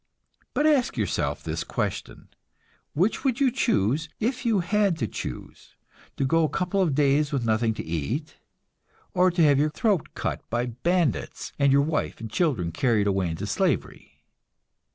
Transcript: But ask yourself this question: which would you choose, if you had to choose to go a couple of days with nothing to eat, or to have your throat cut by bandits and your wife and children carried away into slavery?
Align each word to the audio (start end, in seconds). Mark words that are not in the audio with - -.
But 0.55 0.65
ask 0.65 0.97
yourself 0.97 1.43
this 1.43 1.63
question: 1.63 2.29
which 2.95 3.23
would 3.23 3.39
you 3.39 3.51
choose, 3.51 4.09
if 4.19 4.47
you 4.47 4.61
had 4.61 4.97
to 4.97 5.07
choose 5.07 5.75
to 6.17 6.25
go 6.25 6.43
a 6.43 6.49
couple 6.49 6.81
of 6.81 6.95
days 6.95 7.31
with 7.31 7.45
nothing 7.45 7.75
to 7.75 7.85
eat, 7.85 8.37
or 9.13 9.29
to 9.29 9.43
have 9.43 9.59
your 9.59 9.69
throat 9.69 10.15
cut 10.15 10.41
by 10.49 10.65
bandits 10.65 11.53
and 11.59 11.71
your 11.71 11.83
wife 11.83 12.19
and 12.19 12.31
children 12.31 12.71
carried 12.71 13.05
away 13.05 13.29
into 13.29 13.45
slavery? 13.45 14.23